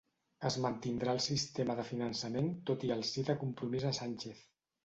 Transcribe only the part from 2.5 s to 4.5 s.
tot i el sí de Compromís a Sánchez